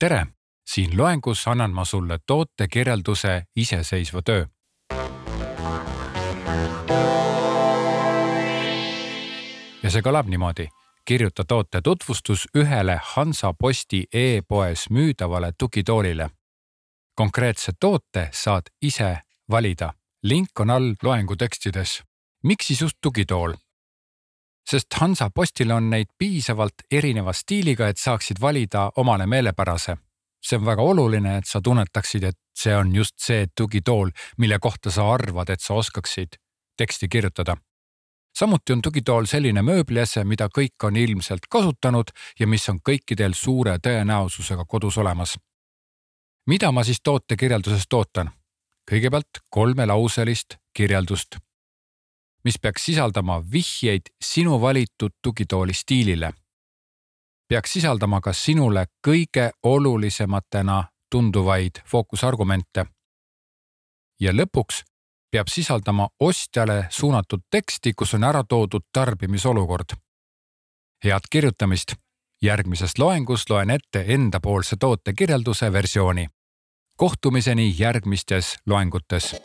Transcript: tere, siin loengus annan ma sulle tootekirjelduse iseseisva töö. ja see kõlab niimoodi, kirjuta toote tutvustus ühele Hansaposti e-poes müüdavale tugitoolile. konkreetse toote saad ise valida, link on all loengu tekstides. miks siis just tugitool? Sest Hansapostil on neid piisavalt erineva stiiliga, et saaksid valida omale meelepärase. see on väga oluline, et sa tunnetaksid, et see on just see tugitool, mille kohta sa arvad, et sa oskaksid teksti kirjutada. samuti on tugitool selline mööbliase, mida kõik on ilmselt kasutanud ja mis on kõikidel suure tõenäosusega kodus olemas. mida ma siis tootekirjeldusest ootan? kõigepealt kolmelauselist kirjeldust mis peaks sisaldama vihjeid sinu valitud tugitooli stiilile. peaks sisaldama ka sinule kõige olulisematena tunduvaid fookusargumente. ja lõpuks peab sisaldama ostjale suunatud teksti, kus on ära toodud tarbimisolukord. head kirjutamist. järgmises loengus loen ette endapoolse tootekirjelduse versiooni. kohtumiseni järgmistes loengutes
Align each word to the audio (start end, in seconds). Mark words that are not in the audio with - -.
tere, 0.00 0.26
siin 0.66 0.96
loengus 0.96 1.48
annan 1.48 1.70
ma 1.70 1.84
sulle 1.84 2.18
tootekirjelduse 2.26 3.42
iseseisva 3.56 4.22
töö. 4.22 4.46
ja 9.82 9.90
see 9.90 10.02
kõlab 10.04 10.28
niimoodi, 10.30 10.68
kirjuta 11.04 11.44
toote 11.44 11.80
tutvustus 11.84 12.46
ühele 12.56 13.00
Hansaposti 13.12 14.04
e-poes 14.12 14.86
müüdavale 14.90 15.52
tugitoolile. 15.58 16.30
konkreetse 17.14 17.72
toote 17.80 18.28
saad 18.32 18.72
ise 18.82 19.18
valida, 19.50 19.92
link 20.22 20.60
on 20.60 20.70
all 20.70 20.94
loengu 21.02 21.36
tekstides. 21.36 22.02
miks 22.42 22.66
siis 22.66 22.80
just 22.80 22.96
tugitool? 23.02 23.52
Sest 24.70 24.86
Hansapostil 25.00 25.70
on 25.70 25.90
neid 25.90 26.12
piisavalt 26.18 26.86
erineva 26.90 27.32
stiiliga, 27.32 27.88
et 27.88 27.98
saaksid 27.98 28.40
valida 28.40 28.90
omale 28.96 29.26
meelepärase. 29.26 29.96
see 30.42 30.56
on 30.56 30.64
väga 30.64 30.82
oluline, 30.82 31.36
et 31.36 31.46
sa 31.46 31.60
tunnetaksid, 31.60 32.22
et 32.24 32.36
see 32.56 32.76
on 32.76 32.94
just 32.96 33.18
see 33.20 33.46
tugitool, 33.56 34.10
mille 34.38 34.58
kohta 34.58 34.90
sa 34.90 35.12
arvad, 35.12 35.50
et 35.50 35.60
sa 35.60 35.74
oskaksid 35.74 36.38
teksti 36.76 37.08
kirjutada. 37.08 37.56
samuti 38.38 38.72
on 38.72 38.82
tugitool 38.82 39.26
selline 39.26 39.62
mööbliase, 39.62 40.24
mida 40.24 40.48
kõik 40.58 40.84
on 40.84 40.96
ilmselt 40.96 41.46
kasutanud 41.50 42.10
ja 42.40 42.46
mis 42.46 42.68
on 42.68 42.80
kõikidel 42.88 43.34
suure 43.34 43.78
tõenäosusega 43.78 44.64
kodus 44.64 44.98
olemas. 44.98 45.38
mida 46.46 46.72
ma 46.72 46.84
siis 46.84 47.00
tootekirjeldusest 47.02 47.92
ootan? 47.92 48.30
kõigepealt 48.90 49.44
kolmelauselist 49.50 50.56
kirjeldust 50.74 51.36
mis 52.44 52.58
peaks 52.62 52.84
sisaldama 52.84 53.42
vihjeid 53.52 54.02
sinu 54.24 54.60
valitud 54.60 55.10
tugitooli 55.22 55.72
stiilile. 55.72 56.32
peaks 57.48 57.72
sisaldama 57.72 58.20
ka 58.20 58.32
sinule 58.32 58.86
kõige 59.08 59.50
olulisematena 59.62 60.84
tunduvaid 61.10 61.70
fookusargumente. 61.86 62.86
ja 64.20 64.32
lõpuks 64.32 64.84
peab 65.30 65.48
sisaldama 65.48 66.08
ostjale 66.20 66.86
suunatud 66.90 67.40
teksti, 67.50 67.92
kus 67.92 68.14
on 68.14 68.24
ära 68.24 68.44
toodud 68.44 68.82
tarbimisolukord. 68.92 69.96
head 71.04 71.26
kirjutamist. 71.30 71.94
järgmises 72.42 72.98
loengus 72.98 73.50
loen 73.50 73.70
ette 73.70 74.04
endapoolse 74.08 74.76
tootekirjelduse 74.76 75.72
versiooni. 75.72 76.26
kohtumiseni 76.96 77.74
järgmistes 77.78 78.56
loengutes 78.66 79.36